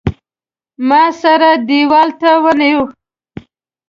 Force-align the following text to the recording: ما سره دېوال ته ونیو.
ما 0.87 1.03
سره 1.21 1.49
دېوال 1.67 2.09
ته 2.21 2.29
ونیو. 2.43 2.81